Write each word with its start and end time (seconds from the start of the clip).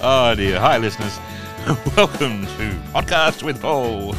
Oh 0.00 0.32
dear. 0.36 0.60
Hi, 0.60 0.78
listeners. 0.78 1.18
Welcome 1.96 2.46
to 2.46 2.70
Podcast 2.94 3.42
with 3.42 3.60
Paul. 3.60 4.14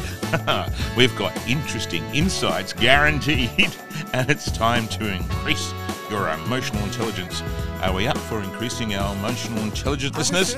We've 0.96 1.16
got 1.16 1.34
interesting 1.48 2.04
insights 2.14 2.74
guaranteed, 2.74 3.74
and 4.12 4.28
it's 4.28 4.50
time 4.52 4.86
to 4.88 5.10
increase 5.10 5.72
your 6.10 6.28
emotional 6.28 6.84
intelligence. 6.84 7.42
Are 7.80 7.94
we 7.94 8.06
up 8.06 8.18
for 8.18 8.42
increasing 8.42 8.94
our 8.94 9.16
emotional 9.16 9.62
intelligence, 9.62 10.18
listeners? 10.18 10.54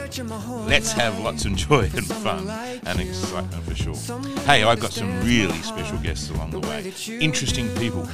Let's 0.67 0.91
have 0.91 1.21
lots 1.21 1.45
of 1.45 1.55
joy 1.55 1.89
and 1.95 2.05
fun 2.05 2.51
and 2.85 3.01
excitement 3.01 3.63
for 3.63 3.77
sure. 3.77 4.19
Hey, 4.41 4.65
I've 4.65 4.81
got 4.81 4.93
some 4.93 5.21
really 5.25 5.63
special 5.63 5.99
guests 5.99 6.31
along 6.31 6.51
the 6.51 6.61
way. 6.61 6.93
Interesting 7.21 7.69
people, 7.77 8.09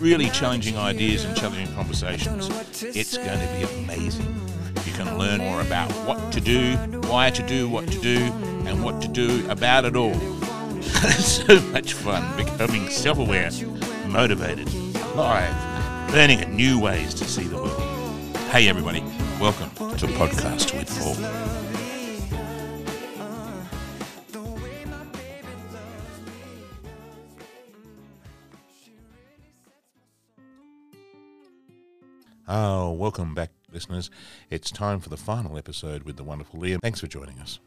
really 0.00 0.30
challenging 0.30 0.78
ideas 0.78 1.24
and 1.24 1.36
challenging 1.36 1.74
conversations. 1.74 2.48
It's 2.82 3.18
going 3.18 3.40
to 3.40 3.68
be 3.68 3.84
amazing. 3.84 4.45
You 4.86 4.92
can 4.92 5.18
learn 5.18 5.40
more 5.40 5.60
about 5.62 5.90
what 6.06 6.32
to 6.32 6.40
do, 6.40 6.76
why 7.08 7.30
to 7.30 7.42
do 7.44 7.68
what 7.68 7.88
to 7.88 7.98
do, 7.98 8.18
and 8.66 8.84
what 8.84 9.02
to 9.02 9.08
do 9.08 9.44
about 9.50 9.84
it 9.84 9.96
all. 9.96 10.14
so 11.18 11.60
much 11.72 11.92
fun 11.92 12.36
becoming 12.36 12.88
self 12.88 13.18
aware, 13.18 13.50
motivated, 14.06 14.72
alive, 15.12 16.12
learning 16.14 16.54
new 16.54 16.80
ways 16.80 17.14
to 17.14 17.24
see 17.24 17.42
the 17.42 17.56
world. 17.56 17.80
Hey, 18.52 18.68
everybody, 18.68 19.00
welcome 19.40 19.70
to 19.96 20.06
Podcast 20.06 20.72
with 20.78 20.88
Paul. 21.00 21.56
Oh, 32.48 32.92
welcome 32.92 33.34
back, 33.34 33.50
listeners. 33.76 34.10
It's 34.48 34.70
time 34.70 35.00
for 35.00 35.10
the 35.10 35.18
final 35.18 35.58
episode 35.58 36.04
with 36.04 36.16
the 36.16 36.24
wonderful 36.24 36.58
Liam. 36.58 36.78
Thanks 36.82 37.00
for 37.00 37.06
joining 37.06 37.38
us. 37.38 37.60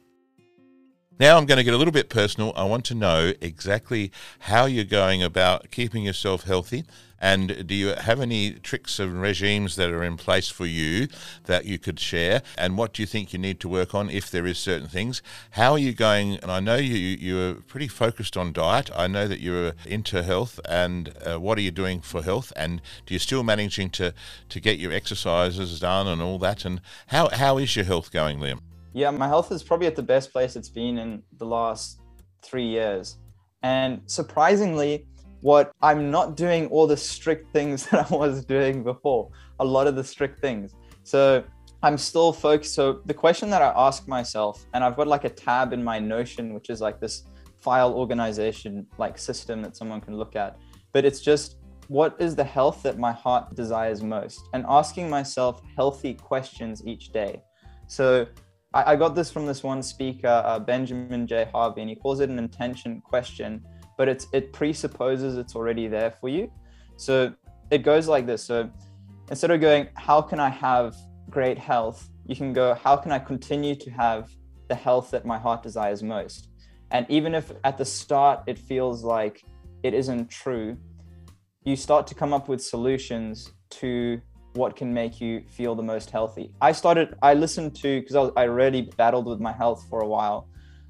Now 1.20 1.38
I'm 1.38 1.46
going 1.46 1.58
to 1.58 1.66
get 1.66 1.74
a 1.74 1.78
little 1.78 1.92
bit 1.92 2.08
personal. 2.08 2.54
I 2.56 2.64
want 2.64 2.86
to 2.86 2.96
know 2.96 3.34
exactly 3.42 4.10
how 4.40 4.68
you're 4.68 4.86
going 4.86 5.22
about 5.22 5.70
keeping 5.70 6.04
yourself 6.04 6.44
healthy. 6.44 6.86
And 7.20 7.68
do 7.68 7.76
you 7.76 7.88
have 7.90 8.22
any 8.22 8.54
tricks 8.54 9.00
and 9.00 9.22
regimes 9.22 9.76
that 9.76 9.90
are 9.90 10.02
in 10.02 10.16
place 10.16 10.48
for 10.48 10.66
you 10.66 11.10
that 11.44 11.66
you 11.66 11.78
could 11.78 12.00
share? 12.00 12.42
And 12.58 12.78
what 12.78 12.94
do 12.94 13.02
you 13.02 13.06
think 13.06 13.34
you 13.34 13.40
need 13.40 13.60
to 13.60 13.68
work 13.68 13.94
on 13.94 14.10
if 14.10 14.32
there 14.32 14.48
is 14.48 14.58
certain 14.58 14.88
things? 14.88 15.22
How 15.52 15.74
are 15.74 15.78
you 15.78 15.92
going? 15.92 16.38
And 16.38 16.50
I 16.50 16.62
know 16.62 16.78
you 16.78 16.96
you're 16.96 17.56
pretty 17.56 17.90
focused 17.90 18.38
on 18.38 18.54
diet. 18.54 18.90
I 18.96 19.08
know 19.08 19.28
that 19.28 19.42
you're 19.42 19.74
into 19.86 20.24
health. 20.24 20.62
And 20.64 21.14
uh, 21.28 21.38
what 21.38 21.58
are 21.58 21.62
you 21.62 21.72
doing 21.72 22.00
for 22.00 22.24
health? 22.24 22.54
And 22.56 22.82
do 23.06 23.14
you 23.14 23.20
still 23.20 23.44
managing 23.44 23.90
to 23.90 24.14
to 24.48 24.60
get 24.62 24.80
your 24.80 24.94
exercises 24.94 25.82
done 25.82 26.08
and 26.08 26.22
all 26.22 26.40
that? 26.40 26.64
And 26.64 26.80
how 27.08 27.28
how 27.28 27.58
is 27.58 27.76
your 27.76 27.84
health 27.84 28.14
going, 28.14 28.40
Liam? 28.40 28.62
Yeah, 28.94 29.12
my 29.12 29.28
health 29.28 29.52
is 29.52 29.62
probably 29.62 29.88
at 29.88 29.96
the 29.96 30.04
best 30.04 30.32
place 30.32 30.56
it's 30.56 30.70
been 30.70 30.98
in 30.98 31.24
the 31.38 31.46
last 31.46 32.02
three 32.42 32.66
years. 32.66 33.18
And 33.62 34.02
surprisingly, 34.06 35.06
what 35.42 35.72
I'm 35.82 36.12
not 36.12 36.36
doing 36.36 36.68
all 36.68 36.88
the 36.88 36.98
strict 36.98 37.54
things 37.54 37.86
that 37.92 38.12
I 38.12 38.16
was 38.16 38.46
doing 38.46 38.84
before, 38.84 39.30
a 39.60 39.66
lot 39.66 39.88
of 39.88 39.96
the 39.96 40.04
strict 40.04 40.40
things. 40.40 40.74
So 41.04 41.44
I'm 41.82 41.98
still 41.98 42.34
focused. 42.34 42.74
So 42.74 43.02
the 43.06 43.14
question 43.14 43.50
that 43.52 43.62
I 43.62 43.72
ask 43.76 44.08
myself, 44.08 44.66
and 44.74 44.84
I've 44.84 44.96
got 44.96 45.08
like 45.08 45.24
a 45.24 45.30
tab 45.30 45.72
in 45.72 45.84
my 45.84 46.00
Notion, 46.00 46.54
which 46.54 46.70
is 46.70 46.82
like 46.82 47.00
this 47.00 47.24
file 47.58 47.94
organization 47.94 48.88
like 48.98 49.18
system 49.18 49.62
that 49.62 49.76
someone 49.76 50.02
can 50.02 50.18
look 50.18 50.36
at. 50.36 50.58
But 50.94 51.06
it's 51.06 51.22
just 51.22 51.58
what 51.88 52.16
is 52.20 52.36
the 52.36 52.44
health 52.44 52.84
that 52.84 53.00
my 53.00 53.12
heart 53.12 53.56
desires 53.56 54.04
most? 54.04 54.42
And 54.54 54.66
asking 54.68 55.10
myself 55.10 55.62
healthy 55.76 56.14
questions 56.14 56.86
each 56.86 57.12
day. 57.12 57.42
So 57.88 58.28
I, 58.74 58.94
I 58.94 58.96
got 58.96 59.16
this 59.16 59.32
from 59.32 59.46
this 59.46 59.64
one 59.64 59.82
speaker, 59.82 60.44
uh, 60.46 60.60
Benjamin 60.60 61.26
J. 61.28 61.48
Harvey, 61.52 61.82
and 61.82 61.90
he 61.90 61.96
calls 61.96 62.20
it 62.20 62.30
an 62.30 62.40
intention 62.40 63.02
question, 63.02 63.64
but 63.98 64.08
it's 64.08 64.28
it 64.34 64.54
presupposes 64.54 65.38
it's 65.38 65.56
already 65.56 65.88
there 65.88 66.12
for 66.12 66.30
you. 66.30 66.52
So 66.96 67.34
it 67.72 67.80
goes 67.80 68.08
like 68.08 68.26
this. 68.26 68.44
So 68.44 68.70
instead 69.30 69.52
of 69.52 69.62
going, 69.62 69.88
how 69.96 70.22
can 70.22 70.40
I 70.40 70.50
have 70.50 70.96
great 71.30 71.58
health? 71.58 72.10
You 72.26 72.36
can 72.36 72.54
go, 72.54 72.74
how 72.76 72.96
can 72.96 73.12
I 73.12 73.20
continue 73.20 73.76
to 73.76 73.90
have 73.92 74.30
the 74.68 74.76
health 74.76 75.12
that 75.12 75.26
my 75.26 75.38
heart 75.38 75.64
desires 75.64 76.04
most? 76.04 76.50
And 76.92 77.06
even 77.10 77.36
if 77.36 77.52
at 77.64 77.78
the 77.78 77.86
start 77.86 78.44
it 78.48 78.58
feels 78.58 79.04
like 79.04 79.44
it 79.84 79.94
isn't 79.94 80.30
true, 80.30 80.78
you 81.64 81.76
start 81.76 82.08
to 82.08 82.16
come 82.16 82.34
up 82.34 82.48
with 82.48 82.62
solutions 82.62 83.52
to 83.70 84.20
what 84.54 84.76
can 84.76 84.94
make 84.94 85.22
you 85.22 85.44
feel 85.50 85.76
the 85.76 85.84
most 85.84 86.10
healthy. 86.10 86.52
I 86.62 86.72
started, 86.72 87.16
I 87.22 87.34
listened 87.34 87.76
to, 87.78 88.02
because 88.02 88.16
I, 88.16 88.42
I 88.42 88.44
really 88.46 88.82
battled 88.98 89.28
with 89.28 89.40
my 89.40 89.52
health 89.52 89.86
for 89.90 90.02
a 90.02 90.08
while. 90.08 90.48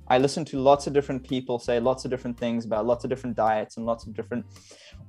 I 0.08 0.18
listened 0.18 0.48
to 0.48 0.60
lots 0.60 0.88
of 0.88 0.94
different 0.94 1.28
people 1.28 1.60
say 1.60 1.80
lots 1.80 2.04
of 2.04 2.10
different 2.10 2.38
things 2.40 2.66
about 2.66 2.86
lots 2.88 3.04
of 3.04 3.12
different 3.12 3.36
diets 3.36 3.78
and 3.78 3.86
lots 3.86 4.08
of 4.08 4.16
different 4.16 4.44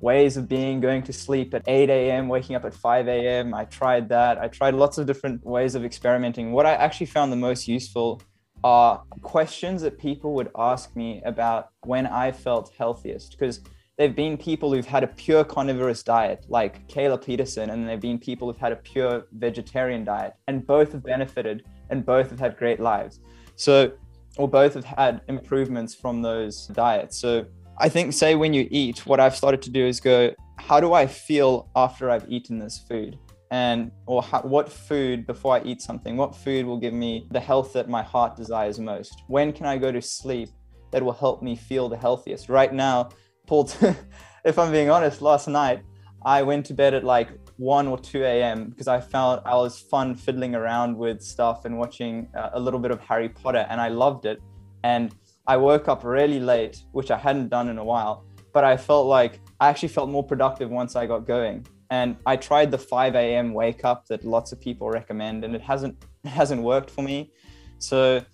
ways 0.00 0.36
of 0.36 0.46
being, 0.46 0.80
going 0.80 1.02
to 1.04 1.12
sleep 1.12 1.54
at 1.54 1.62
8 1.66 1.88
a.m., 1.88 2.28
waking 2.28 2.54
up 2.54 2.64
at 2.66 2.74
5 2.74 3.08
a.m. 3.08 3.54
I 3.54 3.64
tried 3.64 4.10
that. 4.10 4.38
I 4.38 4.48
tried 4.48 4.74
lots 4.74 4.98
of 4.98 5.06
different 5.06 5.44
ways 5.44 5.74
of 5.74 5.84
experimenting. 5.84 6.52
What 6.52 6.66
I 6.66 6.74
actually 6.74 7.06
found 7.06 7.32
the 7.32 7.36
most 7.36 7.66
useful 7.66 8.20
are 8.62 9.02
questions 9.22 9.80
that 9.82 9.98
people 9.98 10.34
would 10.34 10.50
ask 10.54 10.94
me 10.94 11.22
about 11.24 11.68
when 11.84 12.06
I 12.06 12.32
felt 12.32 12.72
healthiest. 12.76 13.32
Because 13.38 13.60
there've 14.00 14.16
been 14.16 14.38
people 14.38 14.72
who've 14.72 14.86
had 14.86 15.04
a 15.04 15.06
pure 15.06 15.44
carnivorous 15.44 16.02
diet, 16.02 16.46
like 16.48 16.88
Kayla 16.88 17.22
Peterson, 17.22 17.68
and 17.68 17.86
there've 17.86 18.00
been 18.00 18.18
people 18.18 18.50
who've 18.50 18.58
had 18.58 18.72
a 18.72 18.76
pure 18.76 19.26
vegetarian 19.32 20.04
diet, 20.04 20.32
and 20.48 20.66
both 20.66 20.92
have 20.92 21.02
benefited 21.02 21.64
and 21.90 22.06
both 22.06 22.30
have 22.30 22.40
had 22.40 22.56
great 22.56 22.80
lives. 22.80 23.20
So, 23.56 23.92
or 24.38 24.48
both 24.48 24.72
have 24.72 24.86
had 24.86 25.20
improvements 25.28 25.94
from 25.94 26.22
those 26.22 26.68
diets. 26.68 27.18
So, 27.18 27.44
I 27.76 27.90
think, 27.90 28.14
say, 28.14 28.36
when 28.36 28.54
you 28.54 28.66
eat, 28.70 29.04
what 29.04 29.20
I've 29.20 29.36
started 29.36 29.60
to 29.62 29.70
do 29.70 29.84
is 29.84 30.00
go, 30.00 30.32
how 30.56 30.80
do 30.80 30.94
I 30.94 31.06
feel 31.06 31.68
after 31.76 32.08
I've 32.08 32.24
eaten 32.26 32.58
this 32.58 32.78
food? 32.78 33.18
And, 33.50 33.90
or 34.06 34.22
how, 34.22 34.40
what 34.40 34.72
food 34.72 35.26
before 35.26 35.56
I 35.56 35.62
eat 35.64 35.82
something, 35.82 36.16
what 36.16 36.34
food 36.34 36.64
will 36.64 36.78
give 36.78 36.94
me 36.94 37.26
the 37.32 37.40
health 37.40 37.74
that 37.74 37.90
my 37.90 38.02
heart 38.02 38.34
desires 38.34 38.78
most? 38.78 39.24
When 39.26 39.52
can 39.52 39.66
I 39.66 39.76
go 39.76 39.92
to 39.92 40.00
sleep 40.00 40.48
that 40.90 41.02
will 41.02 41.12
help 41.12 41.42
me 41.42 41.54
feel 41.54 41.90
the 41.90 41.98
healthiest? 41.98 42.48
Right 42.48 42.72
now, 42.72 43.10
if 44.44 44.58
I'm 44.60 44.70
being 44.70 44.90
honest, 44.90 45.20
last 45.20 45.48
night 45.48 45.82
I 46.24 46.42
went 46.42 46.66
to 46.66 46.74
bed 46.74 46.94
at 46.94 47.02
like 47.02 47.30
1 47.56 47.88
or 47.88 47.98
2 47.98 48.22
a.m. 48.22 48.68
because 48.70 48.86
I 48.86 49.00
found 49.00 49.42
I 49.44 49.56
was 49.56 49.80
fun 49.80 50.14
fiddling 50.14 50.54
around 50.54 50.96
with 50.96 51.20
stuff 51.20 51.64
and 51.64 51.76
watching 51.76 52.28
uh, 52.36 52.50
a 52.52 52.60
little 52.60 52.78
bit 52.78 52.92
of 52.92 53.00
Harry 53.00 53.28
Potter 53.28 53.66
and 53.68 53.80
I 53.80 53.88
loved 53.88 54.24
it. 54.24 54.40
And 54.84 55.12
I 55.48 55.56
woke 55.56 55.88
up 55.88 56.04
really 56.04 56.38
late, 56.38 56.84
which 56.92 57.10
I 57.10 57.18
hadn't 57.18 57.48
done 57.48 57.68
in 57.68 57.78
a 57.78 57.84
while, 57.84 58.24
but 58.52 58.62
I 58.62 58.76
felt 58.76 59.08
like 59.08 59.40
I 59.58 59.68
actually 59.68 59.88
felt 59.88 60.08
more 60.08 60.22
productive 60.22 60.70
once 60.70 60.94
I 60.94 61.06
got 61.06 61.26
going. 61.26 61.66
And 61.90 62.16
I 62.24 62.36
tried 62.36 62.70
the 62.70 62.78
5 62.78 63.16
a.m. 63.16 63.52
wake 63.52 63.84
up 63.84 64.06
that 64.06 64.24
lots 64.24 64.52
of 64.52 64.60
people 64.60 64.88
recommend, 64.88 65.44
and 65.44 65.56
it 65.56 65.60
hasn't 65.60 66.04
it 66.24 66.28
hasn't 66.28 66.62
worked 66.62 66.88
for 66.88 67.02
me. 67.02 67.32
So 67.78 68.24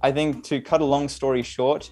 I 0.00 0.12
think 0.12 0.44
to 0.44 0.60
cut 0.60 0.80
a 0.80 0.84
long 0.84 1.08
story 1.08 1.42
short, 1.42 1.90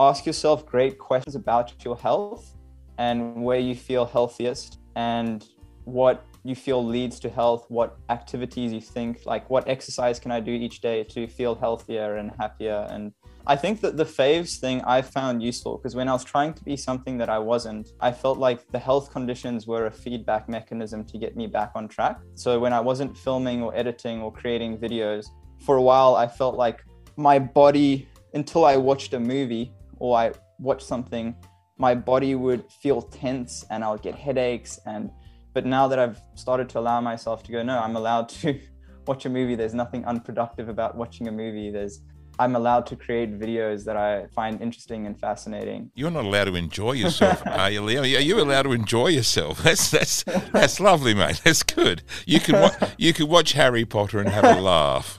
ask 0.00 0.26
yourself 0.26 0.66
great 0.66 0.98
questions 0.98 1.34
about 1.34 1.72
your 1.84 1.96
health 1.96 2.56
and 2.98 3.42
where 3.42 3.58
you 3.58 3.74
feel 3.74 4.04
healthiest 4.04 4.78
and 4.96 5.46
what 5.84 6.24
you 6.44 6.54
feel 6.54 6.84
leads 6.84 7.18
to 7.20 7.30
health, 7.30 7.64
what 7.68 7.96
activities 8.10 8.72
you 8.72 8.80
think, 8.80 9.24
like 9.24 9.48
what 9.48 9.66
exercise 9.68 10.18
can 10.18 10.30
I 10.30 10.40
do 10.40 10.52
each 10.52 10.80
day 10.80 11.04
to 11.04 11.26
feel 11.26 11.54
healthier 11.54 12.16
and 12.16 12.30
happier. 12.38 12.86
And 12.90 13.12
I 13.46 13.56
think 13.56 13.80
that 13.80 13.96
the 13.96 14.04
faves 14.04 14.58
thing 14.58 14.82
I 14.82 15.02
found 15.02 15.42
useful 15.42 15.78
because 15.78 15.94
when 15.94 16.08
I 16.08 16.12
was 16.12 16.24
trying 16.24 16.54
to 16.54 16.64
be 16.64 16.76
something 16.76 17.18
that 17.18 17.28
I 17.28 17.38
wasn't, 17.38 17.88
I 18.00 18.12
felt 18.12 18.38
like 18.38 18.66
the 18.72 18.78
health 18.78 19.10
conditions 19.12 19.66
were 19.66 19.86
a 19.86 19.90
feedback 19.90 20.48
mechanism 20.48 21.04
to 21.04 21.18
get 21.18 21.36
me 21.36 21.46
back 21.46 21.72
on 21.74 21.88
track. 21.88 22.20
So 22.34 22.58
when 22.58 22.72
I 22.72 22.80
wasn't 22.80 23.16
filming 23.16 23.62
or 23.62 23.74
editing 23.74 24.22
or 24.22 24.32
creating 24.32 24.78
videos, 24.78 25.26
for 25.60 25.76
a 25.76 25.82
while 25.82 26.14
I 26.14 26.26
felt 26.26 26.56
like 26.56 26.84
my 27.16 27.38
body, 27.38 28.08
until 28.34 28.64
I 28.64 28.76
watched 28.76 29.14
a 29.14 29.20
movie, 29.20 29.72
or 30.04 30.18
I 30.18 30.32
watch 30.58 30.84
something, 30.84 31.34
my 31.78 31.94
body 31.94 32.34
would 32.34 32.70
feel 32.70 33.00
tense 33.00 33.64
and 33.70 33.82
I 33.82 33.90
would 33.90 34.02
get 34.02 34.14
headaches. 34.14 34.78
And 34.84 35.10
but 35.54 35.64
now 35.64 35.88
that 35.88 35.98
I've 35.98 36.20
started 36.34 36.68
to 36.70 36.78
allow 36.78 37.00
myself 37.00 37.42
to 37.44 37.52
go, 37.52 37.62
no, 37.62 37.78
I'm 37.78 37.96
allowed 37.96 38.28
to 38.40 38.60
watch 39.06 39.24
a 39.24 39.30
movie. 39.30 39.54
There's 39.54 39.72
nothing 39.72 40.04
unproductive 40.04 40.68
about 40.68 40.94
watching 40.94 41.26
a 41.28 41.32
movie. 41.32 41.70
There's 41.70 42.02
I'm 42.38 42.54
allowed 42.54 42.84
to 42.86 42.96
create 42.96 43.38
videos 43.38 43.84
that 43.84 43.96
I 43.96 44.26
find 44.34 44.60
interesting 44.60 45.06
and 45.06 45.18
fascinating. 45.18 45.90
You're 45.94 46.10
not 46.10 46.26
allowed 46.26 46.46
to 46.46 46.56
enjoy 46.56 46.92
yourself, 46.92 47.42
are 47.46 47.70
you, 47.70 47.80
Leo? 47.80 48.02
Are 48.02 48.04
you 48.06 48.40
allowed 48.42 48.64
to 48.64 48.72
enjoy 48.72 49.06
yourself? 49.08 49.62
That's 49.62 49.90
that's 49.90 50.24
that's 50.52 50.80
lovely, 50.80 51.14
mate. 51.14 51.40
That's 51.44 51.62
good. 51.62 52.02
You 52.26 52.40
can 52.40 52.60
wa- 52.60 52.88
you 52.98 53.14
can 53.14 53.28
watch 53.28 53.52
Harry 53.52 53.86
Potter 53.86 54.18
and 54.18 54.28
have 54.28 54.44
a 54.44 54.60
laugh. 54.60 55.18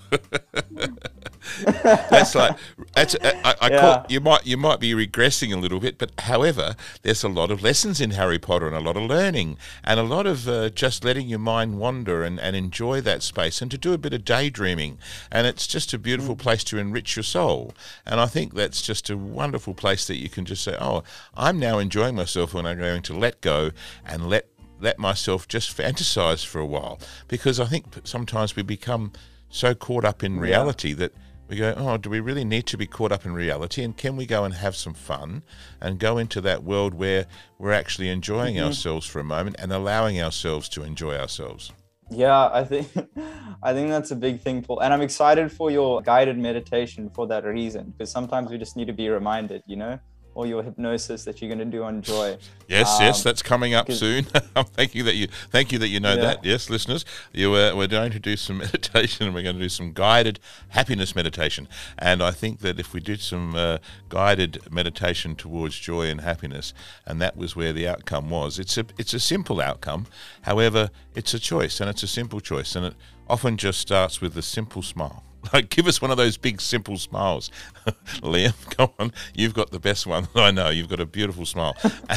that's 1.84 2.36
like 2.36 2.58
that's 2.94 3.16
I, 3.22 3.56
I 3.62 3.70
yeah. 3.70 3.80
call, 3.80 4.06
you 4.10 4.20
might 4.20 4.46
you 4.46 4.58
might 4.58 4.80
be 4.80 4.94
regressing 4.94 5.54
a 5.54 5.58
little 5.58 5.80
bit, 5.80 5.98
but 5.98 6.12
however, 6.22 6.76
there's 7.02 7.24
a 7.24 7.30
lot 7.30 7.52
of 7.52 7.62
lessons 7.62 8.02
in 8.02 8.12
Harry 8.12 8.40
Potter 8.40 8.68
and 8.68 8.76
a 8.76 8.80
lot 8.80 8.98
of 8.98 9.04
learning 9.04 9.58
and 9.84 10.00
a 10.00 10.04
lot 10.04 10.26
of 10.26 10.48
uh, 10.48 10.70
just 10.70 11.04
letting 11.04 11.28
your 11.28 11.40
mind 11.40 11.80
wander 11.80 12.24
and, 12.24 12.40
and 12.40 12.56
enjoy 12.56 13.02
that 13.02 13.24
space 13.24 13.62
and 13.62 13.72
to 13.72 13.78
do 13.78 13.94
a 13.94 13.98
bit 13.98 14.14
of 14.14 14.26
daydreaming. 14.26 14.98
And 15.32 15.48
it's 15.48 15.68
just 15.68 15.94
a 15.94 15.98
beautiful 15.98 16.36
mm. 16.36 16.40
place 16.40 16.64
to 16.66 16.78
enrich 16.78 17.16
your 17.16 17.24
soul. 17.24 17.74
And 18.06 18.20
I 18.20 18.26
think 18.26 18.54
that's 18.54 18.82
just 18.82 19.10
a 19.10 19.18
wonderful 19.18 19.74
place 19.74 20.08
that 20.08 20.18
you 20.18 20.30
can 20.30 20.46
just 20.46 20.64
say, 20.64 20.78
oh, 20.80 21.04
I'm 21.36 21.60
now 21.60 21.80
enjoying 21.80 22.16
myself 22.16 22.54
when 22.54 22.66
I'm 22.66 22.80
going 22.80 23.04
to 23.04 23.14
let 23.14 23.42
go 23.42 23.72
and 24.06 24.28
let 24.30 24.48
let 24.78 25.00
myself 25.00 25.48
just 25.48 25.76
fantasize 25.76 26.46
for 26.46 26.60
a 26.60 26.66
while 26.66 27.00
because 27.30 27.62
I 27.62 27.66
think 27.66 27.86
sometimes 28.04 28.58
we 28.58 28.62
become 28.62 29.14
so 29.50 29.74
caught 29.74 30.04
up 30.04 30.22
in 30.22 30.38
reality 30.38 30.90
yeah. 30.90 30.96
that 30.96 31.14
we 31.48 31.58
go, 31.58 31.74
oh, 31.78 31.98
do 31.98 32.10
we 32.10 32.20
really 32.20 32.44
need 32.44 32.66
to 32.68 32.78
be 32.78 32.88
caught 32.88 33.12
up 33.12 33.26
in 33.26 33.34
reality? 33.34 33.84
And 33.84 33.96
can 33.96 34.16
we 34.16 34.26
go 34.26 34.44
and 34.44 34.54
have 34.54 34.76
some 34.76 34.94
fun 34.94 35.44
and 35.80 36.00
go 36.00 36.18
into 36.18 36.42
that 36.42 36.64
world 36.64 36.94
where 36.94 37.28
we're 37.60 37.72
actually 37.72 38.10
enjoying 38.10 38.56
mm-hmm. 38.56 38.66
ourselves 38.66 39.06
for 39.06 39.20
a 39.20 39.24
moment 39.24 39.56
and 39.60 39.72
allowing 39.72 40.22
ourselves 40.22 40.70
to 40.70 40.84
enjoy 40.84 41.16
ourselves? 41.16 41.72
Yeah, 42.12 42.50
I 42.54 42.64
think 42.64 42.88
I 43.64 43.74
think 43.74 43.90
that's 43.90 44.12
a 44.12 44.16
big 44.16 44.40
thing, 44.42 44.62
Paul. 44.62 44.82
And 44.82 44.94
I'm 44.94 45.02
excited 45.02 45.52
for 45.52 45.72
your 45.72 46.02
guided 46.02 46.38
meditation 46.38 47.10
for 47.10 47.26
that 47.28 47.46
reason, 47.46 47.94
because 47.98 48.12
sometimes 48.12 48.52
we 48.52 48.58
just 48.58 48.76
need 48.76 48.86
to 48.88 48.94
be 48.94 49.10
reminded, 49.10 49.64
you 49.66 49.76
know 49.76 50.00
or 50.36 50.46
your 50.46 50.62
hypnosis 50.62 51.24
that 51.24 51.42
you're 51.42 51.50
going 51.50 51.60
to 51.60 51.66
do 51.66 51.84
on 51.84 52.02
joy. 52.02 52.38
Yes, 52.68 53.00
um, 53.00 53.06
yes, 53.06 53.24
that's 53.24 53.42
coming 53.42 53.74
up 53.74 53.92
soon. 53.92 54.24
thank 54.74 54.94
you 54.94 55.04
that 55.04 55.16
you 55.16 55.28
thank 55.50 55.72
you 55.72 55.80
that 55.80 55.88
you 55.88 56.00
know 56.00 56.14
yeah. 56.14 56.22
that. 56.22 56.46
Yes, 56.46 56.70
listeners, 56.70 57.06
you 57.34 57.54
uh, 57.54 57.74
we're 57.76 57.88
going 57.88 58.12
to 58.12 58.20
do 58.20 58.36
some 58.36 58.58
meditation 58.60 59.26
and 59.26 59.34
we're 59.34 59.44
going 59.44 59.56
to 59.56 59.62
do 59.62 59.70
some 59.70 59.94
guided 59.94 60.40
happiness 60.70 61.16
meditation. 61.16 61.68
And 61.98 62.22
I 62.22 62.32
think 62.32 62.60
that 62.60 62.80
if 62.80 62.94
we 62.94 63.00
did 63.00 63.22
some 63.22 63.56
uh, 63.56 63.78
guided 64.10 64.72
meditation 64.72 65.36
towards 65.36 65.80
joy 65.80 66.10
and 66.10 66.22
happiness, 66.22 66.74
and 67.06 67.22
that 67.22 67.38
was 67.38 67.56
where 67.56 67.74
the 67.74 67.88
outcome 67.88 68.30
was. 68.30 68.60
It's 68.60 68.78
a 68.78 68.86
it's 68.98 69.14
a 69.14 69.20
simple 69.20 69.62
outcome. 69.62 70.08
However, 70.42 70.90
it's 71.16 71.34
a 71.34 71.40
choice 71.40 71.80
and 71.80 71.90
it's 71.90 72.04
a 72.04 72.08
simple 72.08 72.42
choice, 72.42 72.76
and 72.76 72.86
it 72.86 72.96
often 73.30 73.58
just 73.58 73.80
starts 73.80 74.22
with 74.22 74.38
a 74.38 74.42
simple 74.42 74.82
smile. 74.82 75.24
Like, 75.54 75.70
give 75.70 75.88
us 75.88 76.02
one 76.02 76.12
of 76.12 76.18
those 76.18 76.38
big, 76.38 76.60
simple 76.60 76.98
smiles. 76.98 77.50
Liam, 78.22 78.54
come 78.78 78.90
on. 79.00 79.14
You've 79.34 79.54
got 79.54 79.72
the 79.72 79.80
best 79.80 80.06
one 80.06 80.28
that 80.34 80.44
I 80.44 80.52
know. 80.52 80.70
You've 80.70 80.90
got 80.90 81.00
a 81.00 81.06
beautiful 81.06 81.46
smile. 81.46 81.76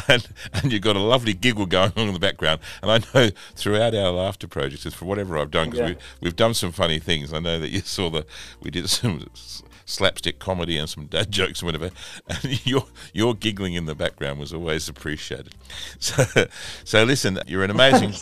and 0.09 0.27
and 0.55 0.73
you've 0.73 0.83
got 0.83 0.97
a 0.97 1.01
lovely 1.01 1.35
giggle 1.35 1.67
going 1.67 1.93
on 1.97 2.09
in 2.09 2.15
the 2.15 2.21
background. 2.21 2.61
And 2.83 2.91
I 2.91 2.99
know 3.15 3.31
throughout 3.55 3.95
our 3.95 4.11
laughter 4.11 4.49
projects, 4.49 4.93
for 4.95 5.05
whatever 5.05 5.39
I've 5.39 5.51
done, 5.51 5.71
because 5.71 5.91
yeah. 5.91 5.95
we, 5.95 5.97
we've 6.23 6.37
done 6.37 6.55
some 6.55 6.73
funny 6.73 6.99
things. 6.99 7.33
I 7.33 7.39
know 7.39 7.59
that 7.59 7.69
you 7.69 7.81
saw 7.81 8.11
the, 8.11 8.27
we 8.61 8.71
did 8.71 8.89
some 8.89 9.25
slapstick 9.89 10.39
comedy 10.39 10.77
and 10.77 10.89
some 10.89 11.07
dad 11.07 11.31
jokes 11.31 11.63
and 11.63 11.67
whatever, 11.67 11.91
and 12.29 12.67
your 12.67 12.85
your 13.13 13.35
giggling 13.35 13.75
in 13.75 13.87
the 13.87 13.95
background 13.95 14.39
was 14.39 14.53
always 14.53 14.89
appreciated. 14.89 15.55
So, 15.99 16.25
so 16.85 17.05
listen, 17.05 17.39
you're 17.47 17.65
an 17.65 17.71
amazing, 17.71 18.15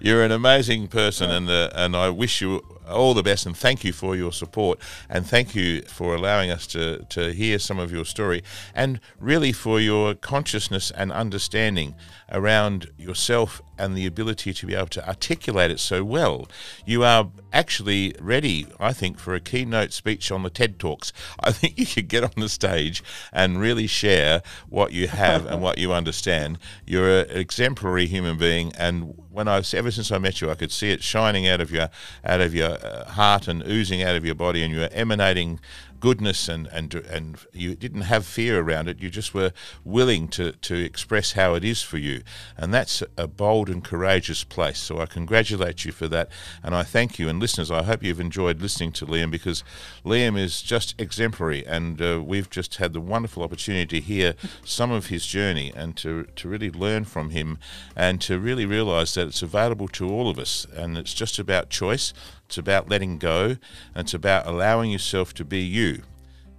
you're 0.00 0.22
an 0.24 0.32
amazing 0.32 0.88
person, 0.88 1.30
and 1.30 1.48
uh, 1.48 1.70
and 1.74 1.96
I 1.96 2.10
wish 2.10 2.40
you 2.40 2.62
all 2.92 3.14
the 3.14 3.22
best 3.22 3.46
and 3.46 3.56
thank 3.56 3.84
you 3.84 3.92
for 3.92 4.14
your 4.14 4.32
support 4.32 4.78
and 5.08 5.26
thank 5.26 5.54
you 5.54 5.82
for 5.82 6.14
allowing 6.14 6.50
us 6.50 6.66
to, 6.68 7.04
to 7.08 7.32
hear 7.32 7.58
some 7.58 7.78
of 7.78 7.90
your 7.90 8.04
story 8.04 8.42
and 8.74 9.00
really 9.18 9.52
for 9.52 9.80
your 9.80 10.14
consciousness 10.14 10.90
and 10.92 11.10
understanding 11.12 11.94
around 12.32 12.90
yourself 12.96 13.62
and 13.78 13.96
the 13.96 14.06
ability 14.06 14.52
to 14.54 14.66
be 14.66 14.74
able 14.74 14.86
to 14.86 15.06
articulate 15.06 15.70
it 15.70 15.80
so 15.80 16.02
well. 16.04 16.48
You 16.86 17.04
are 17.04 17.30
actually 17.52 18.14
ready, 18.20 18.66
I 18.78 18.92
think, 18.92 19.18
for 19.18 19.34
a 19.34 19.40
keynote 19.40 19.92
speech 19.92 20.30
on 20.30 20.42
the 20.42 20.50
TED 20.50 20.78
Talks. 20.78 21.12
I 21.40 21.52
think 21.52 21.78
you 21.78 21.86
could 21.86 22.08
get 22.08 22.24
on 22.24 22.32
the 22.36 22.48
stage 22.48 23.02
and 23.32 23.60
really 23.60 23.86
share 23.86 24.42
what 24.68 24.92
you 24.92 25.08
have 25.08 25.46
and 25.46 25.60
what 25.60 25.78
you 25.78 25.92
understand. 25.92 26.58
You're 26.86 27.20
an 27.20 27.30
exemplary 27.30 28.06
human 28.06 28.38
being, 28.38 28.72
and 28.78 29.14
when 29.30 29.48
I 29.48 29.62
ever 29.74 29.90
since 29.90 30.10
I 30.10 30.18
met 30.18 30.40
you, 30.40 30.50
I 30.50 30.54
could 30.54 30.72
see 30.72 30.90
it 30.90 31.02
shining 31.02 31.46
out 31.48 31.60
of 31.60 31.70
your 31.70 31.88
out 32.24 32.40
of 32.40 32.54
your 32.54 32.72
uh, 32.84 33.10
heart 33.10 33.48
and 33.48 33.66
oozing 33.66 34.02
out 34.02 34.16
of 34.16 34.24
your 34.24 34.34
body, 34.34 34.62
and 34.62 34.72
you're 34.72 34.88
emanating 34.92 35.60
goodness 36.02 36.48
and, 36.48 36.66
and 36.72 36.92
and 36.94 37.38
you 37.52 37.76
didn't 37.76 38.02
have 38.02 38.26
fear 38.26 38.60
around 38.60 38.88
it. 38.88 39.00
You 39.00 39.08
just 39.08 39.32
were 39.34 39.52
willing 39.84 40.26
to, 40.28 40.50
to 40.50 40.74
express 40.74 41.34
how 41.34 41.54
it 41.54 41.62
is 41.62 41.80
for 41.80 41.96
you. 41.96 42.22
And 42.56 42.74
that's 42.74 43.04
a 43.16 43.28
bold 43.28 43.70
and 43.70 43.84
courageous 43.84 44.42
place. 44.42 44.80
So 44.80 44.98
I 44.98 45.06
congratulate 45.06 45.84
you 45.84 45.92
for 45.92 46.08
that. 46.08 46.28
And 46.60 46.74
I 46.74 46.82
thank 46.82 47.20
you. 47.20 47.28
And 47.28 47.38
listeners, 47.38 47.70
I 47.70 47.84
hope 47.84 48.02
you've 48.02 48.18
enjoyed 48.18 48.60
listening 48.60 48.90
to 48.94 49.06
Liam 49.06 49.30
because 49.30 49.62
Liam 50.04 50.36
is 50.36 50.60
just 50.60 51.00
exemplary. 51.00 51.64
And 51.64 52.02
uh, 52.02 52.20
we've 52.20 52.50
just 52.50 52.76
had 52.76 52.94
the 52.94 53.00
wonderful 53.00 53.44
opportunity 53.44 54.00
to 54.00 54.04
hear 54.04 54.34
some 54.64 54.90
of 54.90 55.06
his 55.06 55.24
journey 55.24 55.72
and 55.76 55.96
to, 55.98 56.24
to 56.34 56.48
really 56.48 56.70
learn 56.72 57.04
from 57.04 57.30
him 57.30 57.58
and 57.94 58.20
to 58.22 58.40
really 58.40 58.66
realize 58.66 59.14
that 59.14 59.28
it's 59.28 59.42
available 59.42 59.86
to 59.86 60.10
all 60.10 60.28
of 60.28 60.36
us. 60.36 60.66
And 60.74 60.98
it's 60.98 61.14
just 61.14 61.38
about 61.38 61.70
choice. 61.70 62.12
It's 62.52 62.58
about 62.58 62.90
letting 62.90 63.16
go, 63.16 63.56
and 63.94 64.04
it's 64.04 64.12
about 64.12 64.46
allowing 64.46 64.90
yourself 64.90 65.32
to 65.36 65.42
be 65.42 65.60
you, 65.60 66.02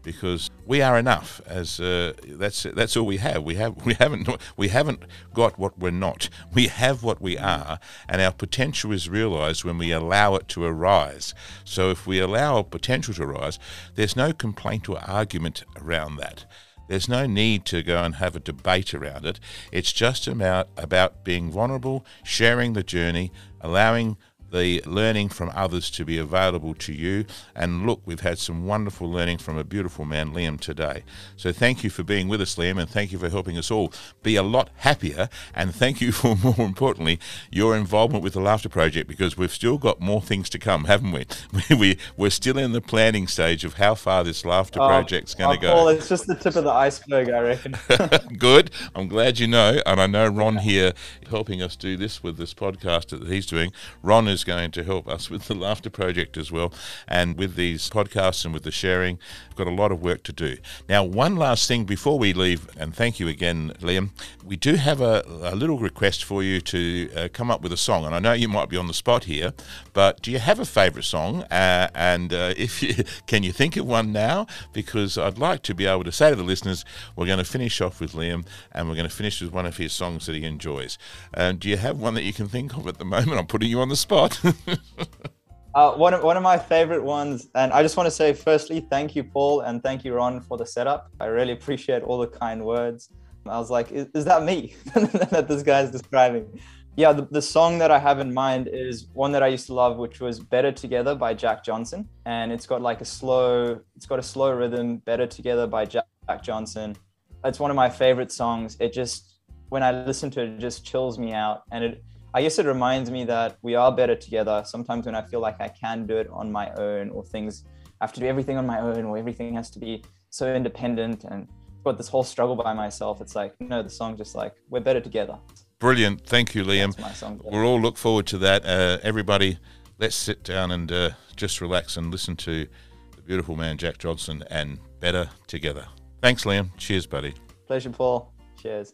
because 0.02 0.50
we 0.66 0.82
are 0.82 0.98
enough. 0.98 1.40
As 1.46 1.80
uh, 1.80 2.14
that's 2.30 2.64
that's 2.64 2.98
all 2.98 3.06
we 3.06 3.18
have. 3.18 3.44
We 3.44 3.54
have 3.54 3.86
we 3.86 3.94
haven't 3.94 4.28
we 4.58 4.70
haven't 4.70 5.04
got 5.36 5.60
what 5.60 5.78
we're 5.78 5.92
not. 5.92 6.30
We 6.52 6.66
have 6.66 7.04
what 7.04 7.22
we 7.22 7.38
are, 7.38 7.80
and 8.10 8.24
our 8.24 8.32
potential 8.32 8.92
is 8.92 9.08
realised 9.08 9.66
when 9.66 9.78
we 9.78 9.92
allow 9.92 10.34
it 10.34 10.48
to 10.48 10.64
arise. 10.64 11.36
So 11.64 11.92
if 11.92 12.08
we 12.08 12.18
allow 12.18 12.56
our 12.56 12.64
potential 12.64 13.14
to 13.14 13.22
arise, 13.22 13.60
there's 13.94 14.16
no 14.16 14.34
complaint 14.34 14.90
or 14.90 14.98
argument 14.98 15.64
around 15.80 16.16
that. 16.16 16.46
There's 16.88 17.08
no 17.08 17.28
need 17.28 17.66
to 17.66 17.84
go 17.84 18.04
and 18.04 18.16
have 18.16 18.36
a 18.36 18.40
debate 18.40 18.96
around 18.96 19.28
it. 19.28 19.40
It's 19.72 19.94
just 19.94 20.28
about 20.28 20.70
about 20.76 21.24
being 21.24 21.52
vulnerable, 21.52 22.04
sharing 22.24 22.74
the 22.74 22.84
journey, 22.84 23.32
allowing 23.62 24.18
the 24.54 24.82
learning 24.86 25.30
from 25.30 25.52
others 25.56 25.90
to 25.90 26.06
be 26.06 26.18
available 26.18 26.76
to 26.76 26.94
you. 26.94 27.26
And 27.56 27.86
look, 27.86 28.02
we've 28.06 28.22
had 28.22 28.38
some 28.38 28.66
wonderful 28.66 29.12
learning 29.12 29.40
from 29.40 29.58
a 29.58 29.64
beautiful 29.64 30.06
man, 30.06 30.32
Liam, 30.32 30.60
today. 30.60 31.04
So 31.36 31.52
thank 31.52 31.84
you 31.84 31.90
for 31.90 32.04
being 32.04 32.28
with 32.28 32.40
us, 32.40 32.56
Liam, 32.56 32.80
and 32.80 32.90
thank 32.90 33.12
you 33.12 33.18
for 33.18 33.30
helping 33.30 33.58
us 33.58 33.72
all 33.72 33.92
be 34.22 34.36
a 34.36 34.44
lot 34.44 34.70
happier. 34.78 35.28
And 35.56 35.74
thank 35.74 36.00
you 36.00 36.12
for, 36.14 36.36
more 36.36 36.66
importantly, 36.66 37.20
your 37.52 37.76
involvement 37.76 38.24
with 38.24 38.34
the 38.34 38.42
Laughter 38.42 38.70
Project 38.70 39.08
because 39.08 39.36
we've 39.36 39.52
still 39.52 39.80
got 39.80 40.00
more 40.00 40.22
things 40.22 40.50
to 40.52 40.60
come, 40.60 40.86
haven't 40.86 41.12
we? 41.12 41.26
we, 41.70 41.76
we 41.76 41.98
we're 42.16 42.30
still 42.30 42.58
in 42.60 42.74
the 42.74 42.82
planning 42.82 43.28
stage 43.28 43.66
of 43.66 43.76
how 43.76 43.96
far 43.96 44.24
this 44.24 44.46
Laughter 44.46 44.80
oh, 44.80 44.88
Project's 44.88 45.34
going 45.34 45.60
to 45.60 45.68
oh, 45.68 45.70
go. 45.70 45.74
Paul, 45.74 45.88
it's 45.90 46.08
just 46.08 46.28
the 46.28 46.36
tip 46.36 46.56
of 46.56 46.64
the 46.64 46.72
iceberg, 46.72 47.30
I 47.32 47.40
reckon. 47.40 47.76
Good. 48.38 48.70
I'm 48.94 49.08
glad 49.08 49.40
you 49.40 49.48
know. 49.48 49.82
And 49.88 50.00
I 50.00 50.06
know 50.06 50.28
Ron 50.28 50.58
here 50.58 50.94
helping 51.28 51.64
us 51.64 51.76
do 51.76 51.98
this 51.98 52.22
with 52.22 52.38
this 52.38 52.54
podcast 52.54 53.08
that 53.08 53.28
he's 53.28 53.48
doing. 53.48 53.72
Ron 54.04 54.28
is 54.28 54.43
going 54.44 54.72
to 54.72 54.84
help 54.84 55.08
us 55.08 55.30
with 55.30 55.48
the 55.48 55.56
Laughter 55.56 55.90
Project 55.90 56.38
as 56.38 56.52
well. 56.52 56.74
And 57.08 57.38
with 57.38 57.56
these 57.56 57.90
podcasts 57.90 58.46
and 58.46 58.54
with 58.54 58.64
the 58.64 58.72
sharing, 58.72 59.20
we've 59.50 59.56
got 59.56 59.68
a 59.68 59.76
lot 59.76 59.92
of 59.92 60.02
work 60.02 60.24
to 60.24 60.34
do. 60.34 60.58
Now, 60.88 61.04
one 61.04 61.36
last 61.36 61.68
thing 61.68 61.86
before 61.86 62.20
we 62.20 62.34
leave, 62.34 62.70
and 62.78 62.96
thank 62.96 63.20
you 63.20 63.28
again, 63.28 63.74
Liam. 63.80 64.10
We 64.46 64.56
do 64.56 64.76
have 64.76 65.02
a, 65.02 65.24
a 65.44 65.56
little 65.56 65.80
request 65.80 66.24
for 66.24 66.44
you 66.44 66.62
to 66.62 67.10
uh, 67.16 67.28
come 67.34 67.50
up 67.50 67.62
with 67.62 67.72
a 67.74 67.78
song. 67.78 68.06
And 68.06 68.16
I 68.16 68.20
know 68.20 68.34
you 68.34 68.48
might 68.48 68.70
be 68.70 68.78
on 68.78 68.88
the 68.88 68.94
spot 68.94 69.26
here, 69.26 69.54
but 69.94 70.22
do 70.22 70.32
you 70.32 70.40
have 70.40 70.60
a 70.60 70.66
favourite 70.66 71.06
song? 71.06 71.44
Uh, 71.44 71.90
and 71.96 72.34
uh, 72.34 72.54
if 72.58 72.82
you, 72.84 73.04
can 73.28 73.44
you 73.44 73.52
think 73.52 73.78
of 73.78 73.86
one 73.86 74.12
now? 74.12 74.48
Because 74.72 75.18
I'd 75.18 75.38
like 75.38 75.64
to 75.64 75.76
be 75.76 75.86
able 75.86 76.04
to 76.04 76.12
say 76.12 76.30
to 76.30 76.36
the 76.36 76.44
listeners, 76.44 76.86
we're 77.16 77.28
going 77.28 77.38
to 77.38 77.46
finish 77.46 77.82
off 77.82 78.00
with 78.00 78.14
Liam 78.14 78.46
and 78.72 78.90
we're 78.90 78.96
going 78.96 79.10
to 79.10 79.16
finish 79.16 79.42
with 79.42 79.52
one 79.52 79.66
of 79.66 79.78
his 79.78 79.94
songs 79.94 80.26
that 80.26 80.36
he 80.36 80.44
enjoys. 80.44 80.98
Um, 81.34 81.58
do 81.58 81.70
you 81.70 81.78
have 81.78 82.00
one 82.00 82.14
that 82.16 82.24
you 82.24 82.34
can 82.34 82.48
think 82.48 82.76
of 82.76 82.88
at 82.88 82.98
the 82.98 83.06
moment? 83.06 83.40
I'm 83.40 83.48
putting 83.48 83.70
you 83.70 83.80
on 83.80 83.90
the 83.90 83.96
spot. 83.96 84.33
uh, 85.76 85.94
one, 85.94 86.14
of, 86.14 86.24
one 86.24 86.38
of 86.38 86.44
my 86.44 86.58
favorite 86.58 87.04
ones, 87.04 87.48
and 87.56 87.72
I 87.74 87.82
just 87.82 87.98
want 87.98 88.08
to 88.08 88.12
say, 88.12 88.34
firstly, 88.34 88.86
thank 88.90 89.16
you, 89.16 89.24
Paul, 89.24 89.62
and 89.62 89.82
thank 89.82 90.04
you, 90.04 90.14
Ron, 90.14 90.42
for 90.42 90.58
the 90.58 90.66
setup. 90.66 91.12
I 91.20 91.26
really 91.26 91.54
appreciate 91.54 92.04
all 92.04 92.20
the 92.20 92.28
kind 92.28 92.64
words. 92.64 93.10
I 93.46 93.60
was 93.60 93.70
like, 93.70 93.92
is, 93.92 94.08
is 94.14 94.26
that 94.26 94.44
me 94.44 94.76
that 94.96 95.48
this 95.48 95.64
guy's 95.64 95.92
describing? 95.92 96.60
Yeah, 96.96 97.12
the, 97.12 97.28
the 97.32 97.42
song 97.42 97.80
that 97.80 97.90
I 97.90 97.98
have 97.98 98.20
in 98.20 98.32
mind 98.34 98.70
is 98.72 99.08
one 99.14 99.32
that 99.32 99.42
I 99.42 99.48
used 99.48 99.66
to 99.66 99.74
love, 99.74 99.98
which 99.98 100.20
was 100.20 100.40
Better 100.40 100.72
Together 100.72 101.16
by 101.16 101.34
Jack 101.34 101.64
Johnson. 101.64 102.08
And 102.26 102.52
it's 102.52 102.68
got 102.68 102.82
like 102.82 103.02
a 103.02 103.06
slow, 103.06 103.80
it's 103.96 104.06
got 104.06 104.20
a 104.20 104.24
slow 104.24 104.52
rhythm, 104.52 104.98
Better 104.98 105.26
Together 105.26 105.66
by 105.66 105.86
Jack, 105.86 106.06
Jack 106.28 106.44
Johnson. 106.44 106.96
It's 107.44 107.60
one 107.60 107.72
of 107.72 107.76
my 107.76 107.90
favorite 107.90 108.32
songs. 108.32 108.78
It 108.80 108.94
just, 108.94 109.40
when 109.70 109.82
I 109.82 109.92
listen 110.06 110.30
to 110.32 110.44
it, 110.44 110.50
it 110.50 110.60
just 110.60 110.86
chills 110.86 111.18
me 111.18 111.34
out. 111.34 111.64
And 111.72 111.84
it, 111.84 112.04
I 112.36 112.42
guess 112.42 112.58
it 112.58 112.66
reminds 112.66 113.12
me 113.12 113.26
that 113.26 113.58
we 113.62 113.76
are 113.76 113.92
better 113.92 114.16
together. 114.16 114.64
Sometimes 114.66 115.06
when 115.06 115.14
I 115.14 115.22
feel 115.22 115.40
like 115.40 115.62
I 115.62 115.68
can 115.68 116.08
do 116.08 116.18
it 116.18 116.28
on 116.32 116.52
my 116.52 116.74
own, 116.74 117.10
or 117.10 117.24
things 117.24 117.64
I 118.02 118.06
have 118.06 118.14
to 118.14 118.20
do 118.20 118.26
everything 118.26 118.58
on 118.58 118.66
my 118.66 118.80
own, 118.80 119.06
or 119.06 119.18
everything 119.18 119.54
has 119.54 119.70
to 119.72 119.80
be 119.80 120.04
so 120.30 120.52
independent, 120.52 121.26
and 121.26 121.48
got 121.84 121.98
this 121.98 122.08
whole 122.08 122.24
struggle 122.24 122.56
by 122.56 122.74
myself. 122.74 123.22
It's 123.22 123.36
like 123.36 123.54
no, 123.60 123.84
the 123.84 123.90
song 123.90 124.18
just 124.18 124.34
like 124.34 124.56
we're 124.70 124.80
better 124.80 125.02
together. 125.02 125.38
Brilliant, 125.78 126.26
thank 126.26 126.56
you, 126.56 126.64
Liam. 126.64 126.98
We'll 127.44 127.66
all 127.66 127.80
look 127.80 127.98
forward 127.98 128.26
to 128.28 128.38
that. 128.40 128.66
Uh, 128.66 128.98
everybody, 129.04 129.60
let's 130.00 130.16
sit 130.16 130.44
down 130.44 130.72
and 130.72 130.92
uh, 130.92 131.10
just 131.36 131.62
relax 131.62 131.98
and 131.98 132.10
listen 132.10 132.36
to 132.38 132.68
the 133.16 133.22
beautiful 133.22 133.56
man 133.56 133.78
Jack 133.78 134.00
Johnson 134.00 134.44
and 134.50 134.80
Better 135.00 135.30
Together. 135.46 135.86
Thanks, 136.22 136.46
Liam. 136.46 136.70
Cheers, 136.78 137.06
buddy. 137.06 137.34
Pleasure, 137.68 137.90
Paul. 137.90 138.34
Cheers. 138.60 138.94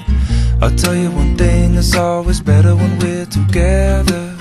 I'll 0.63 0.69
tell 0.75 0.95
you 0.95 1.09
one 1.09 1.35
thing, 1.35 1.73
it's 1.73 1.95
always 1.95 2.39
better 2.39 2.75
when 2.75 2.99
we're 2.99 3.25
together. 3.25 4.35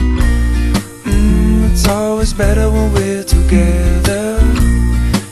Mm, 1.08 1.72
it's 1.72 1.88
always 1.88 2.34
better 2.34 2.70
when 2.70 2.92
we're 2.92 3.24
together. 3.24 4.38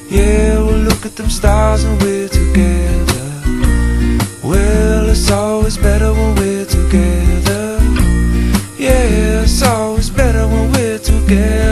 Yeah, 0.08 0.56
we'll 0.64 0.84
look 0.88 1.04
at 1.04 1.14
them 1.14 1.28
stars 1.28 1.84
when 1.84 1.98
we're 1.98 2.28
together. 2.28 3.26
Well, 4.42 5.10
it's 5.10 5.30
always 5.30 5.76
better 5.76 6.10
when 6.14 6.34
we're 6.36 6.64
together. 6.64 7.80
Yeah, 8.78 9.42
it's 9.42 9.62
always 9.62 10.08
better 10.08 10.46
when 10.48 10.72
we're 10.72 10.98
together. 10.98 11.67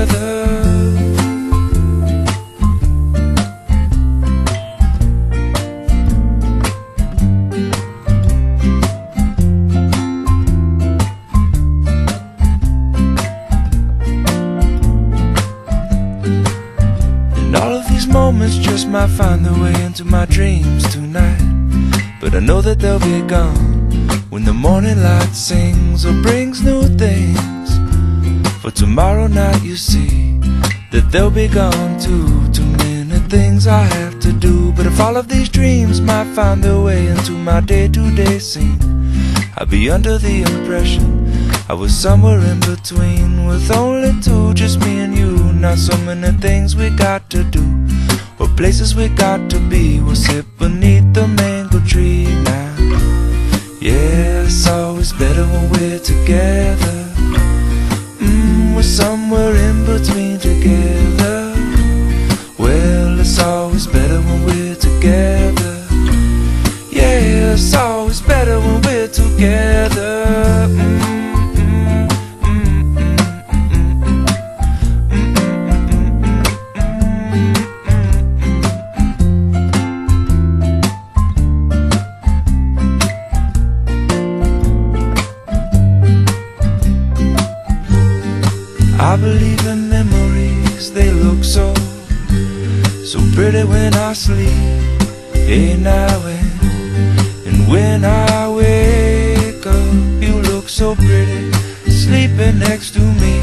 These 18.07 18.13
moments 18.13 18.57
just 18.57 18.89
might 18.89 19.09
find 19.09 19.45
their 19.45 19.61
way 19.61 19.75
into 19.85 20.05
my 20.05 20.27
dreams 20.27 20.83
tonight. 20.93 21.41
But 22.21 22.35
I 22.35 22.41
know 22.41 22.61
that 22.61 22.79
they'll 22.79 23.01
be 23.01 23.23
gone 23.23 23.91
when 24.31 24.45
the 24.45 24.53
morning 24.53 25.03
light 25.03 25.35
sings 25.35 26.07
or 26.07 26.13
brings 26.23 26.63
new 26.63 26.83
things. 26.83 27.69
For 28.63 28.71
tomorrow 28.71 29.27
night, 29.27 29.63
you 29.63 29.77
see 29.77 30.39
that 30.93 31.09
they'll 31.11 31.31
be 31.31 31.49
gone 31.49 31.99
too. 31.99 32.29
Too 32.53 32.67
many 32.85 33.19
things 33.29 33.67
I 33.67 33.83
have 33.83 34.21
to 34.21 34.33
do. 34.33 34.73
But 34.73 34.87
if 34.87 35.01
all 35.01 35.17
of 35.17 35.29
these 35.29 35.49
dreams 35.49 36.01
might 36.01 36.33
find 36.35 36.63
their 36.63 36.81
way 36.81 37.09
into 37.09 37.33
my 37.33 37.61
day 37.61 37.89
to 37.89 38.15
day 38.15 38.39
scene, 38.39 38.79
I'd 39.59 39.71
be 39.71 39.91
under 39.91 40.19
the 40.19 40.43
impression 40.43 41.17
I 41.69 41.75
was 41.75 41.93
somewhere 41.93 42.39
in 42.39 42.61
between 42.61 43.47
with 43.47 43.73
only 43.73 44.13
two, 44.23 44.55
just 44.55 44.79
me 44.81 45.01
and 45.01 45.19
you. 45.19 45.37
Not 45.53 45.79
so 45.79 45.97
many 46.05 46.31
things 46.39 46.77
we 46.77 46.91
got 46.91 47.29
to 47.31 47.43
do, 47.43 47.61
or 48.47 48.57
places 48.57 48.95
we 48.95 49.09
got 49.09 49.50
to 49.50 49.59
be. 49.59 50.00
We'll 50.00 50.17
sit 50.17 50.45
beneath 50.59 51.12
the 51.12 51.26
mango 51.29 51.81
tree 51.81 52.26
now. 52.45 52.75
Yeah, 53.81 54.45
it's 54.45 54.67
always 54.67 55.12
better 55.12 55.45
when 55.45 55.71
we're 55.71 55.99
together. 55.99 56.99
Mm, 58.21 58.75
we're 58.75 58.83
somewhere 58.83 59.56
pretty 93.35 93.64
when 93.64 93.95
I 93.95 94.12
sleep. 94.12 94.87
Now 95.78 96.26
and, 96.26 97.47
and 97.47 97.68
when 97.68 98.04
I 98.04 98.50
wake 98.50 99.64
up, 99.64 99.95
you 100.21 100.42
look 100.50 100.68
so 100.68 100.97
pretty, 100.97 101.52
sleeping 101.88 102.59
next 102.59 102.95
to 102.95 103.00
me. 103.00 103.37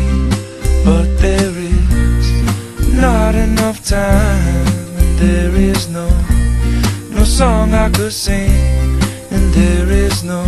But 0.83 1.07
there 1.19 1.55
is 1.55 2.93
not 2.99 3.35
enough 3.35 3.85
time, 3.87 4.67
and 4.97 5.17
there 5.17 5.55
is 5.55 5.87
no, 5.87 6.09
no 7.11 7.23
song 7.23 7.73
I 7.73 7.89
could 7.89 8.11
sing, 8.11 8.51
and 9.31 9.53
there 9.53 9.89
is 9.89 10.25
no 10.25 10.43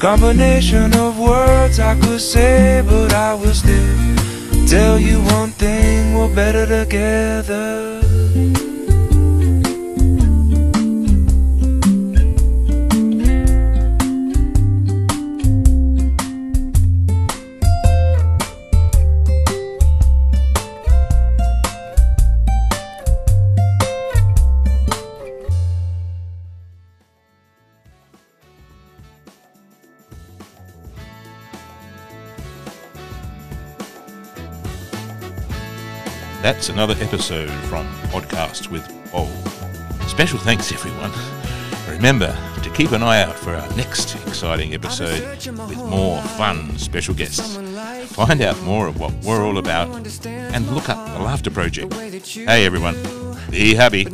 combination 0.00 0.94
of 0.94 1.18
words 1.18 1.78
I 1.78 2.00
could 2.00 2.22
say, 2.22 2.82
but 2.86 3.12
I 3.12 3.34
will 3.34 3.52
still 3.52 4.66
tell 4.66 4.98
you 4.98 5.20
one 5.36 5.50
thing: 5.50 6.14
we're 6.14 6.34
better 6.34 6.64
together. 6.64 8.03
Thank 8.34 8.58
you. 8.58 8.73
That's 36.44 36.68
another 36.68 36.94
episode 37.00 37.48
from 37.70 37.86
Podcast 38.10 38.70
with 38.70 38.86
Paul. 39.10 39.30
Special 40.06 40.38
thanks, 40.38 40.70
everyone. 40.72 41.10
Remember 41.88 42.36
to 42.62 42.68
keep 42.68 42.92
an 42.92 43.02
eye 43.02 43.22
out 43.22 43.34
for 43.34 43.54
our 43.54 43.66
next 43.76 44.14
exciting 44.26 44.74
episode 44.74 45.22
with 45.70 45.78
more 45.78 46.20
fun 46.36 46.76
special 46.76 47.14
guests. 47.14 47.56
Find 48.12 48.42
out 48.42 48.60
more 48.60 48.88
of 48.88 49.00
what 49.00 49.14
we're 49.24 49.42
all 49.42 49.56
about 49.56 49.88
and 50.26 50.70
look 50.70 50.90
up 50.90 51.16
the 51.16 51.24
Laughter 51.24 51.50
Project. 51.50 51.94
Hey, 51.94 52.66
everyone, 52.66 52.96
be 53.50 53.74
happy. 53.74 54.04